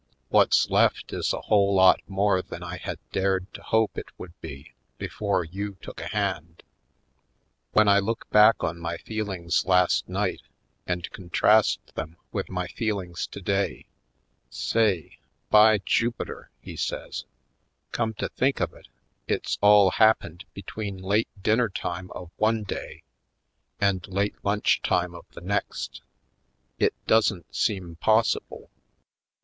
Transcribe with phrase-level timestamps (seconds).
[0.29, 4.33] What's left is a whole lot more than I had dared to hope it would
[4.41, 6.63] be before you took a hand.
[7.73, 10.41] When I look back on my feelings last night
[10.87, 13.85] and contrast them with my feelings today—
[14.49, 15.19] say,
[15.51, 17.25] by Jupiter!" he says,
[17.91, 18.87] "come to think of it,
[19.27, 23.03] it's all happened between late dinner time of one day
[23.79, 26.01] and late lunch time of the next!
[26.79, 28.71] It doesn't seem possible!